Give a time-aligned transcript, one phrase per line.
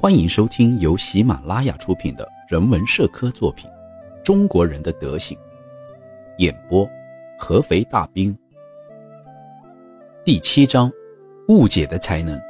[0.00, 3.68] 欢迎收听由喜马拉雅出品的人文社科作品
[4.22, 5.36] 《中国人的德行》，
[6.36, 6.88] 演播：
[7.36, 8.32] 合肥大兵。
[10.24, 10.88] 第七章：
[11.48, 12.40] 误解的才能。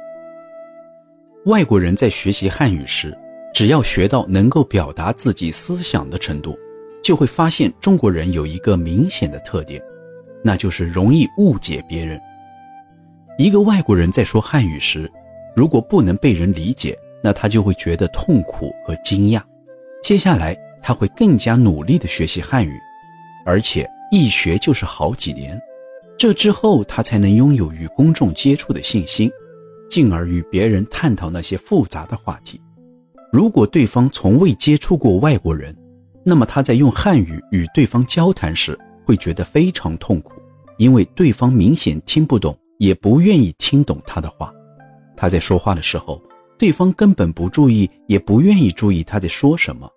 [1.45, 3.17] 外国人在学习汉语时，
[3.51, 6.55] 只要学到能够表达自己思想的程度，
[7.03, 9.81] 就会发现中国人有一个明显的特点，
[10.43, 12.21] 那就是容易误解别人。
[13.39, 15.11] 一个外国人在说汉语时，
[15.55, 19.41] 如果不能被人理解，那他就会觉得痛苦和惊讶，
[20.01, 22.73] 接下来他会更加努力地学习汉语，
[23.45, 25.59] 而且一学就是好几年，
[26.17, 29.29] 这之后他才能拥有与公众接触的信心，
[29.89, 32.59] 进而与别人探讨那些复杂的话题。
[33.31, 35.75] 如果对方从未接触过外国人，
[36.23, 40.33] 那么他在用汉语与对方交谈时会觉得非常痛苦，
[40.77, 44.53] 因为对方明显听不懂，也不愿意听懂他的话。
[45.17, 46.21] 他在说话的时候。
[46.59, 49.89] 对方根本不注意，也不愿意注意他在说什么，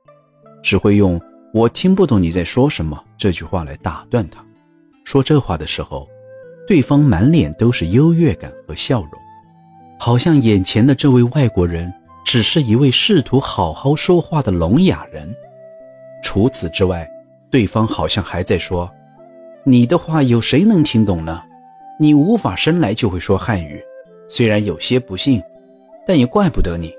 [0.63, 1.21] 只会用
[1.53, 4.41] “我听不懂你在说什么”这句话来打断他。
[5.03, 6.09] 说这话的时候，
[6.65, 9.11] 对方满脸都是优越感和笑容，
[9.99, 11.93] 好像眼前的这位外国人
[12.25, 15.35] 只是一位试图好好说话的聋哑人。
[16.23, 17.11] 除此之外，
[17.51, 18.89] 对方好像还在说
[19.67, 21.43] ：“你的话有谁能听懂呢？
[21.99, 23.83] 你无法生来就会说汉语，
[24.29, 25.43] 虽然有些不幸。”
[26.07, 26.93] 但也怪不得你，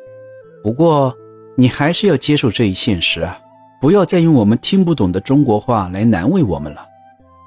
[0.63, 1.15] 不过
[1.55, 3.39] 你还是要接受这一现实啊！
[3.81, 6.87] 不要再用我们听不懂的中国话来难为我们了。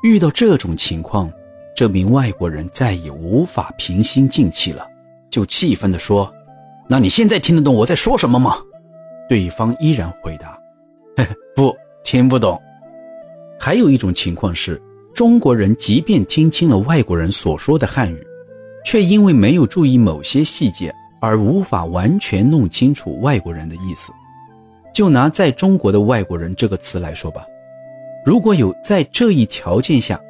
[0.03, 1.33] 遇到这种情况，
[1.75, 4.87] 这名外国人再也无法平心静气了，
[5.31, 6.31] 就气愤地说
[6.87, 8.59] ：“那你现在听得懂我在说什么吗？”
[9.29, 10.59] 对方依然回答
[11.57, 12.61] ：“不，听不懂。”
[13.59, 14.81] 还有一种情况是，
[15.15, 18.25] 中国人即便听清了外国人所说的汉语，
[18.85, 20.95] 却因为没有注意某些细节。
[21.27, 24.13] 而无法完全弄清楚外国人的意思，
[24.95, 27.45] 就拿在中国的外国人这个词来说吧，
[28.25, 30.21] 如果有在这一条件下，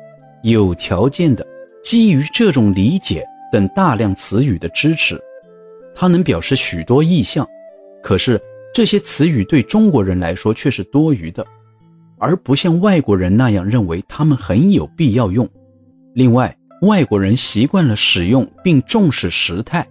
[0.42, 1.46] 有条件的
[1.84, 3.22] 基于这种理解
[3.52, 5.20] 等大量词语的支持，
[5.94, 7.46] 它能表示许多意象，
[8.02, 8.40] 可是
[8.72, 11.46] 这些词语对中国人来说却是多余的，
[12.16, 15.46] 而不像外国人那样认为他们很有必要用。
[16.14, 19.86] 另外，外国人习惯了使用并重视时态。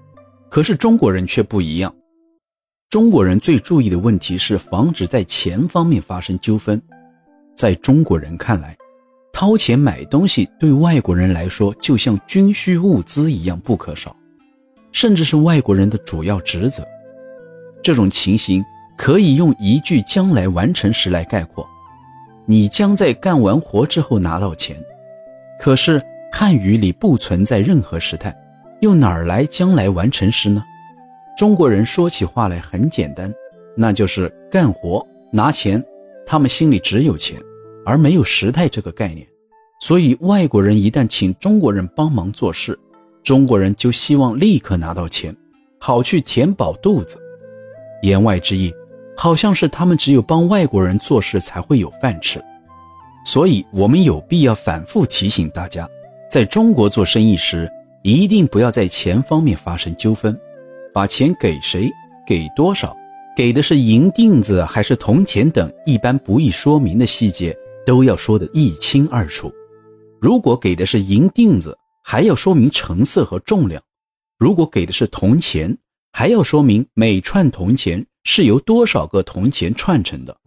[0.55, 1.93] 可是中国人却不一样，
[2.89, 6.81] 中国人最注意的问题是防止在钱方面发生纠纷。
[7.53, 8.73] 在中国人看来，
[9.33, 14.15] 掏钱买东西对外国人来说就像军需物资一样不可少，
[14.93, 16.87] 甚至是外国人的主要职责。
[17.83, 18.63] 这种情形
[18.97, 21.67] 可以用一句“将来完成时”来概括：
[22.45, 24.77] 你将在干完活之后拿到钱。
[25.59, 26.01] 可是
[26.31, 28.33] 汉语里不存在任何时态。
[28.81, 30.63] 又哪儿来将来完成时呢？
[31.37, 33.33] 中国人说起话来很简单，
[33.75, 35.83] 那就是干活拿钱，
[36.25, 37.37] 他们心里只有钱，
[37.85, 39.25] 而没有时态这个概念。
[39.81, 42.77] 所以外国人一旦请中国人帮忙做事，
[43.23, 45.35] 中国人就希望立刻拿到钱，
[45.79, 47.17] 好去填饱肚子。
[48.01, 48.73] 言外之意，
[49.17, 52.43] 好像是他们只有帮外国人做事才会有饭吃。
[53.25, 55.89] 所以我们有必要反复提醒大家，
[56.29, 57.69] 在中国做生意时。
[58.05, 60.39] 一定不要在钱方面发生纠纷，
[60.93, 61.91] 把钱给谁、
[62.23, 62.95] 给多少、
[63.35, 69.51] 给的是银锭子还是铜钱等一般不易说明的细节，都要说得一清二楚。
[70.21, 73.81] 如果给的是银锭子，还要说明成色和重量；
[74.37, 75.75] 如果给的是铜钱，
[76.11, 80.37] 还要说明每串铜钱是由多少个铜钱串成的。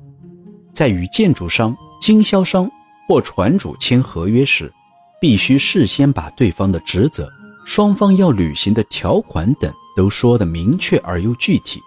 [0.72, 2.70] 在与建筑商、经销商
[3.08, 4.72] 或船主签合约时，
[5.20, 7.28] 必须事先把对方的职责。
[7.68, 11.78] 双方要履行的条款等都说得明确而又具体，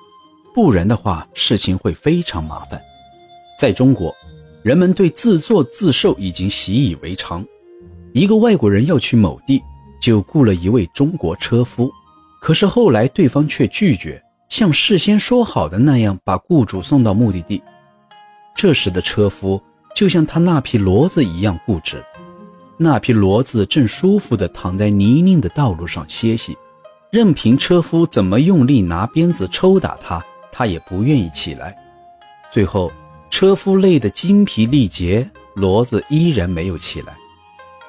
[0.53, 2.79] 不然的话事情会非常麻烦。
[3.59, 4.15] 在中国，
[4.61, 7.43] 人们对自作自受已经习以为常。
[8.13, 9.59] 一个外国人要去某地，
[9.99, 11.91] 就雇了一位中国车夫，
[12.43, 17.59] 可是后来对方却拒绝像事先说好的那样把雇主送到目的地。
[18.55, 19.59] 这时的车夫
[19.95, 22.05] 就像他那匹骡子一样固执。
[22.83, 26.57] 那匹骡子正舒服地躺在泥泞的道路上歇息，
[27.11, 30.19] 任凭车夫怎么用力拿鞭子抽打它，
[30.51, 31.77] 它也不愿意起来。
[32.51, 32.91] 最后，
[33.29, 37.15] 车夫累得精疲力竭，骡子依然没有起来，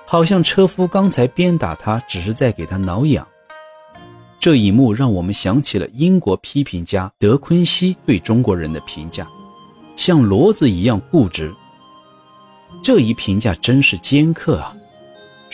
[0.04, 3.26] 好像车夫刚才鞭打它只是在给它挠痒。
[4.38, 9.26] 这一幕让我们想起了英国批评家德昆西对中国人的评价：
[9.96, 11.50] 像骡子一样固执。
[12.82, 14.76] 这一评价真是尖刻啊！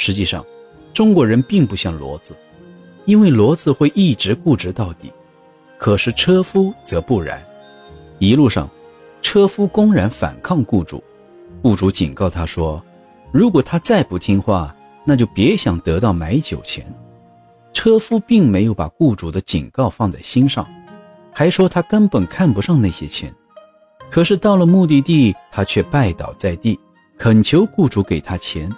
[0.01, 0.47] 实际上，
[0.95, 2.33] 中国人并不像骡子，
[3.05, 5.13] 因为骡子会一直固执到底，
[5.77, 7.45] 可是车夫则不然。
[8.21, 8.71] 一路上，
[9.23, 11.03] 车夫公然反抗雇主，
[11.63, 12.81] 雇主警告他说
[13.33, 14.73] ：“如果他再不听话，
[15.05, 16.87] 那就别想得到买酒钱。”
[17.75, 20.65] 车夫并没有把雇主的警告放在心上，
[21.33, 23.35] 还说他根本看不上那些钱。
[24.09, 26.79] 可是到了目的地，他却拜倒在地，
[27.19, 28.73] 恳求雇主给他钱。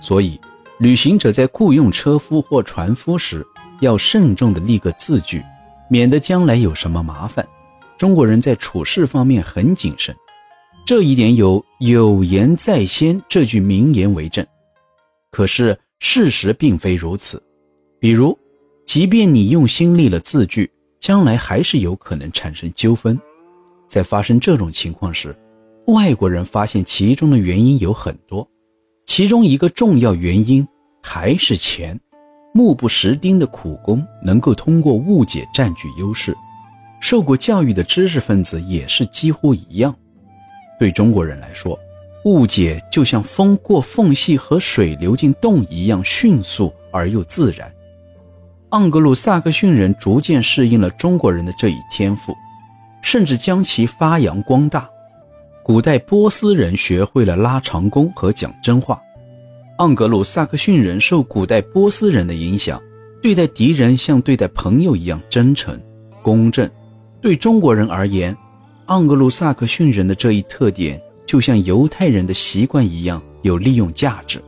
[0.00, 0.40] 所以，
[0.78, 3.44] 旅行者在雇佣车夫或船夫时，
[3.80, 5.42] 要慎重地立个字据，
[5.88, 7.46] 免得将来有什么麻烦。
[7.96, 10.14] 中国人在处事方面很谨慎，
[10.86, 14.46] 这一点有“有言在先”这句名言为证。
[15.30, 17.42] 可是事实并非如此。
[17.98, 18.38] 比如，
[18.86, 23.20] 即便你用心立了字据，将来还是有可能产生纠纷。
[23.88, 25.36] 在发生这种情况时，
[25.86, 28.48] 外国人发现其中的原因有很多，
[29.08, 30.64] 其中一个重要原因
[31.02, 31.98] 还是钱。
[32.52, 36.36] 目不识丁的苦工能够通过误解占据优势。
[37.00, 39.94] 受过教育的知识分子也是几乎一样。
[40.78, 41.78] 对中国人来说，
[42.26, 47.72] 误解就像风过缝隙和水流进洞一样迅速而又自然。
[48.70, 52.36] 盎格鲁撒克逊人逐渐适应了中国人的这一天赋，
[53.00, 54.88] 甚至将其发扬光大。
[55.68, 58.98] 古代波斯人学会了拉长弓和讲真话，
[59.76, 62.80] 盎格鲁撒克逊人受古代波斯人的影响，
[63.20, 65.78] 对待敌人像对待朋友一样真诚、
[66.22, 66.66] 公正。
[67.20, 68.34] 对中国人而言，
[68.86, 74.42] 盎格鲁撒克逊人的这一特点，就像犹太人的习惯一样有利用价值。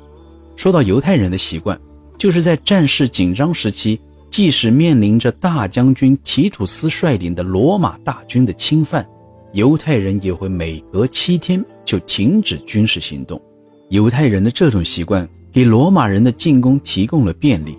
[0.56, 1.78] 说到犹太人的习惯，
[2.16, 4.00] 就是在战事紧张时期，
[4.30, 9.06] 即使面临着大将军提图斯率领的罗马大军的侵犯，
[9.52, 13.40] 犹太人也会每隔七天就停止军事行动。
[13.88, 17.76] 犹太人的这种习惯给罗马人的进攻提供了便利。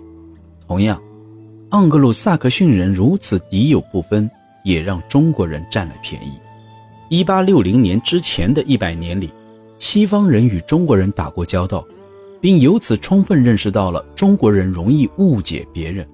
[0.66, 1.00] 同样，
[1.70, 4.30] 盎格鲁撒克逊人如此敌友不分。
[4.64, 6.30] 也让中国人占了便宜。
[7.08, 9.28] 一八六零年之前的一百年里，
[9.80, 11.84] 西方人与中国人打过交道，
[12.40, 16.06] 并由此充分认识到了中国人容易误解别人。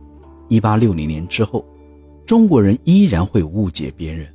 [0.49, 1.63] 一八六零年之后，
[2.25, 4.27] 中国人依然会误解别人。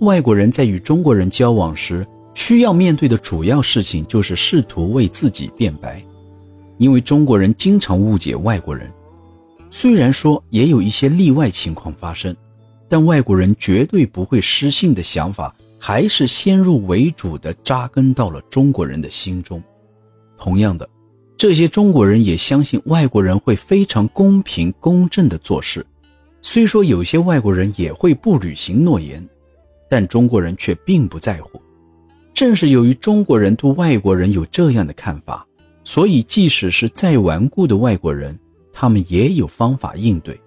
[0.00, 6.02] 外国人在与中国人交往时，需要面对的主要事情就是试图为自己辩白，
[6.78, 8.90] 因为中国人经常误解外国人。
[9.70, 12.34] 虽然说也有一些例外情况发生。
[12.88, 19.62] 但外国人绝对不会失信的想法，还是先入为主的扎根到了中国人的心中。
[20.36, 20.86] 同样的，
[21.38, 25.86] 这些中国人也相信外国人会非常公平公正的做事。
[26.42, 29.26] 虽说有些外国人也会不履行诺言，
[29.92, 31.60] 但中国人却并不在乎。
[32.32, 35.46] 正是由于中国人对外国人有这样的看法，
[35.84, 38.34] 所以即使是再顽固的外国人，
[38.72, 40.40] 他们也有方法应对。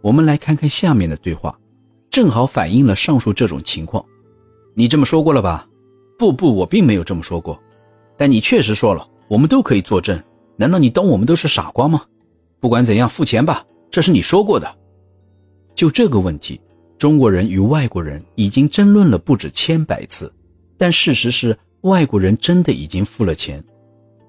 [0.00, 1.58] 我们来看看下面的对话，
[2.08, 4.04] 正好反映了上述这种情况。
[4.72, 5.66] 你这么说过了吧？
[6.16, 7.60] 不不，我并没有这么说过。
[8.16, 10.16] 但你确实说了，我们都可以作证。
[10.54, 12.02] 难道你当我们都是傻瓜吗？
[12.60, 14.78] 不管怎样，付钱吧，这是你说过的。
[15.74, 16.60] 就这个问题，
[17.04, 20.32] 中国人与外国人已经争论了不止千百次。
[20.78, 23.62] 但事实是，外国人真的已经付了钱。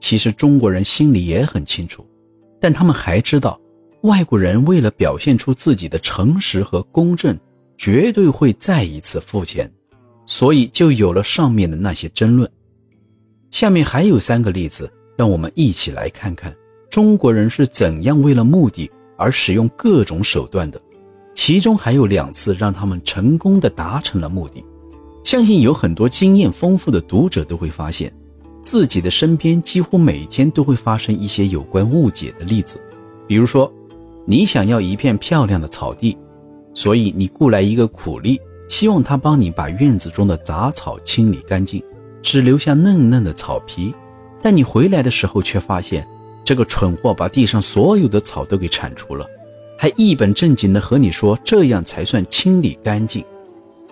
[0.01, 2.05] 其实中国人心里也很清楚，
[2.59, 3.57] 但他们还知道。
[4.01, 7.39] 外国人为了表现出自己的诚实和公正，
[7.77, 9.71] 绝对会再一次付钱，
[10.25, 12.51] 所以就有了上面的那些争论。
[13.51, 16.53] 下面还有三个例子，让我们一起来看看
[16.89, 20.81] 中国人是怎样为了目的而使用各种手段的。
[21.35, 24.63] 其中还有两次让他们成功的达成了目的。
[25.23, 28.11] 相信有很多经验丰富的读者都会发现，
[28.63, 32.79] 自己的身边几乎每天都会发生一些有关误解的例子，
[33.27, 33.71] 比如说。
[34.27, 36.17] 你想要一片漂亮的草地，
[36.73, 41.79] 所以你雇来一个苦力，希望他帮你把院子中的杂草清理干净，
[42.23, 43.93] 只留下嫩嫩的草皮。
[44.41, 46.03] 但你回来的时候却发现，
[46.43, 49.27] 这个蠢货把地上所有的草都给铲除了，
[49.77, 53.23] 还一本正经地和你说这样才算清理干净。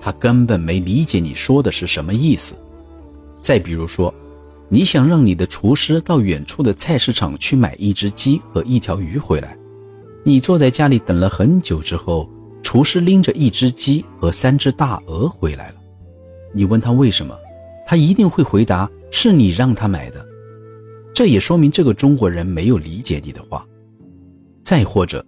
[0.01, 2.55] 他根本没理解你说的是什么意思。
[3.41, 4.13] 再比如说，
[4.69, 9.57] 你想让你的厨师到远处的菜市场去买一只鸡和一条鱼回来。
[10.25, 12.29] 你坐在家里等了很久之后，
[12.61, 15.75] 厨师拎着一只鸡和三只大鹅回来了。
[16.53, 17.37] 你问他为什么，
[17.85, 20.25] 他一定会回答是你让他买的。
[21.13, 23.65] 这也说明这个中国人没有理解你的话。
[24.63, 25.23] 再或者，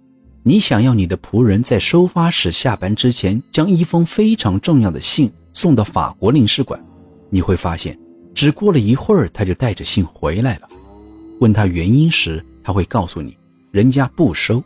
[0.48, 6.80] 你想要你的仆人在收发室下班之前将一封非常重要的信送到法国领事馆，
[7.30, 7.98] 你会发现，
[8.32, 10.68] 只过了一会儿他就带着信回来了。
[11.40, 13.36] 问他原因时，他会告诉你，
[13.72, 14.62] 人家不收。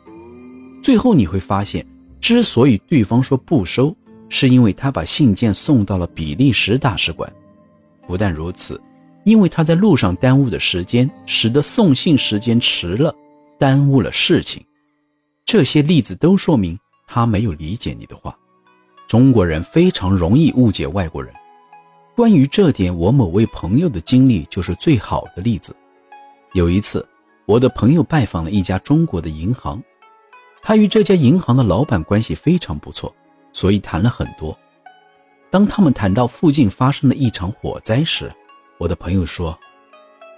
[0.83, 1.83] 最后你会发现，
[2.21, 3.97] 之所以对方说不收，
[4.29, 7.33] 是因为他把信件送到了比利时大使馆。
[8.07, 8.79] 不但如此，
[9.25, 13.15] 因为他在路上耽误的时间，使得送信时间迟了，
[13.59, 14.63] 耽误了事情。
[15.51, 16.79] 这些例子都说明
[17.09, 18.39] 他没有理解你的话。
[19.09, 21.35] 中国人非常容易误解外国人。
[22.15, 25.75] 关于这点，我某位朋友的经历就是最好的例子。
[26.53, 27.05] 有一次，
[27.47, 29.83] 我的朋友拜访了一家中国的银行，
[30.63, 33.13] 他与这家银行的老板关系非常不错，
[33.53, 34.57] 所以谈了很多。
[35.51, 38.33] 当他们谈到附近发生的一场火灾时，
[38.79, 39.59] 我的朋友说：“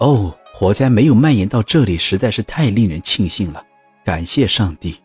[0.01, 3.63] 哦，火灾没有蔓延到这里，实在是太令人庆幸了，
[4.03, 4.95] 感谢上帝。”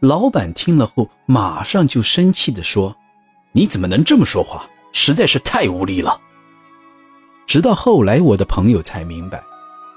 [0.00, 2.94] 老板听了后，马上就生气地说
[3.52, 4.68] ：“你怎么能这么说话？
[4.92, 6.20] 实在是太无理了。”
[7.46, 9.42] 直到后来，我的朋友才明白，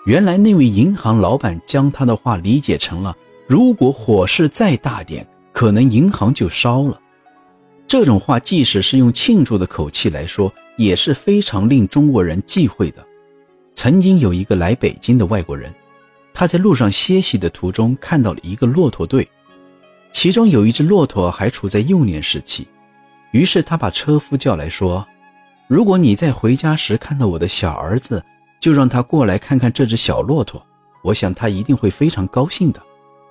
[0.06, 3.16] 原来那位银行老板将他的话理解成了：
[3.46, 6.98] 如果火势再大点，可能银行就烧了。
[7.86, 13.06] 这种话即使是用庆祝的口气来说，也是非常令中国人忌讳的。
[13.76, 15.74] 曾经有一个来北京的外国人，
[16.34, 19.28] 他在路上歇息的途中看到了一个骆驼队。
[20.12, 22.68] 其中有一只骆驼还处在幼年时期，
[23.32, 25.06] 于是他把车夫叫来说
[25.68, 28.24] ：“如果你在回家时看到我的小儿子，
[28.60, 30.62] 就让他过来看看这只小骆驼，
[31.04, 32.82] 我想他一定会非常高兴的。”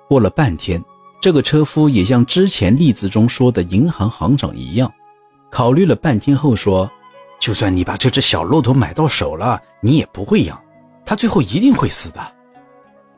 [0.09, 0.83] 过了半天，
[1.21, 4.91] 这个车夫也像之前例子中说的银行行长一样，
[5.51, 6.91] 考虑了半天后说
[7.39, 10.59] ：“就算你把这只小骆驼买到手了，你也不会养，
[11.05, 12.33] 它最后一定会死的。”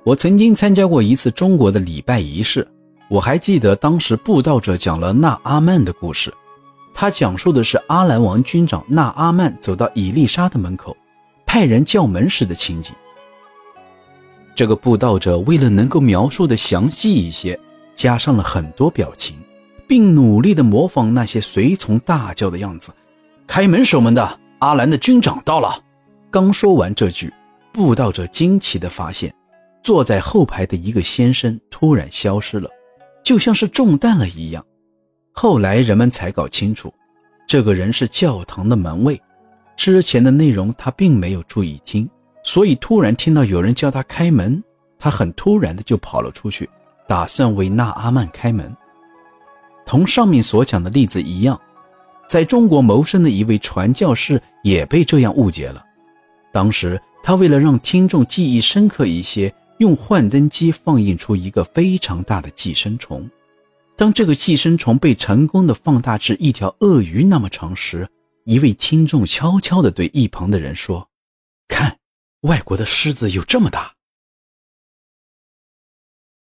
[0.02, 2.66] 我曾经参加过一次中国的礼拜仪式。
[3.10, 6.32] 我还记得当时布道者讲了纳阿曼的故事，
[6.94, 10.96] 他讲述的是阿兰王军长纳阿曼走到伊丽莎的门口，
[11.44, 12.94] 派人叫门时的情景。
[14.54, 17.58] 这个布道者为了能够描述的详细一些，
[17.94, 19.36] 加上了很多表情，
[19.88, 22.92] 并努力的模仿那些随从大叫的样子。
[23.44, 25.82] 开门守门的阿兰的军长到了。
[26.30, 27.32] 刚说完这句，
[27.72, 29.34] 布道者惊奇的发现，
[29.82, 32.70] 坐在后排的一个先生突然消失了。
[33.22, 34.64] 就像是中弹了一样。
[35.32, 36.92] 后来人们才搞清楚，
[37.46, 39.20] 这个人是教堂的门卫。
[39.76, 42.08] 之前的内容他并没有注意听，
[42.42, 44.62] 所以突然听到有人叫他开门，
[44.98, 46.68] 他很突然的就跑了出去，
[47.06, 48.74] 打算为纳阿曼开门。
[49.86, 51.58] 同上面所讲的例子一样，
[52.28, 55.82] 在中国谋生的一位传教士也被这样误解了。
[56.52, 59.52] 当时他为了让听众记忆深刻一些。
[59.80, 63.26] 用幻灯机放映出一个非常大的寄生虫，
[63.96, 68.06] 当这个寄生虫被成功的放大至一条鳄鱼那么长时，
[68.44, 71.08] 一位听众悄悄地对一旁的人说
[71.66, 71.98] ：“看，
[72.42, 73.94] 外国的狮子有这么大。”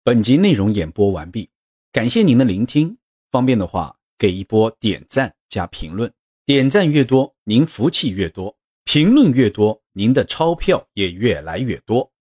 [0.03, 1.47] 本集内容演播完毕，
[1.91, 2.97] 感谢您的聆听。
[3.29, 6.11] 方便的话，给一波点赞加评论，
[6.43, 12.11] 点赞越多，您福气越多；评论越多，您的钞票也越来越多。